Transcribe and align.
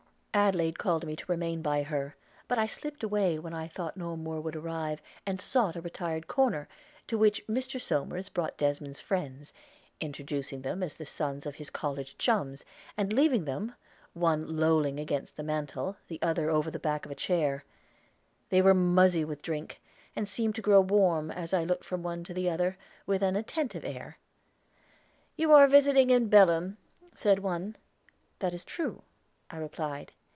Adelaide 0.33 0.79
called 0.79 1.05
me 1.05 1.13
to 1.13 1.25
remain 1.29 1.61
by 1.61 1.83
her; 1.83 2.15
but 2.47 2.57
I 2.57 2.65
slipped 2.65 3.03
away 3.03 3.37
when 3.37 3.53
I 3.53 3.67
thought 3.67 3.97
no 3.97 4.15
more 4.15 4.39
would 4.39 4.55
arrive, 4.55 5.01
and 5.25 5.41
sought 5.41 5.75
a 5.75 5.81
retired 5.81 6.25
corner, 6.25 6.69
to 7.07 7.17
which 7.17 7.45
Mr. 7.47 7.81
Somers 7.81 8.29
brought 8.29 8.55
Desmond's 8.57 9.01
friends, 9.01 9.53
introducing 9.99 10.61
them 10.61 10.83
as 10.83 10.95
the 10.95 11.05
sons 11.05 11.45
of 11.45 11.55
his 11.55 11.69
college 11.69 12.17
chums, 12.17 12.63
and 12.95 13.11
leaving 13.11 13.43
them, 13.43 13.75
one 14.13 14.55
lolling 14.55 15.01
against 15.01 15.35
the 15.35 15.43
mantel, 15.43 15.97
the 16.07 16.21
other 16.21 16.49
over 16.49 16.71
the 16.71 16.79
back 16.79 17.05
of 17.05 17.11
a 17.11 17.15
chair. 17.15 17.65
They 18.47 18.61
were 18.61 18.73
muzzy 18.73 19.25
with 19.25 19.41
drink, 19.41 19.81
and 20.15 20.29
seemed 20.29 20.55
to 20.55 20.61
grow 20.61 20.79
warm, 20.79 21.29
as 21.29 21.53
I 21.53 21.65
looked 21.65 21.83
from 21.83 22.03
one 22.03 22.23
to 22.23 22.33
the 22.33 22.49
other, 22.49 22.77
with 23.05 23.21
an 23.21 23.35
attentive 23.35 23.83
air. 23.83 24.17
"You 25.35 25.51
are 25.51 25.67
visiting 25.67 26.09
in 26.09 26.29
Belem," 26.29 26.77
said 27.15 27.39
one. 27.39 27.75
"That 28.39 28.53
is 28.53 28.63
true," 28.63 29.01
I 29.49 29.57
replied. 29.57 30.13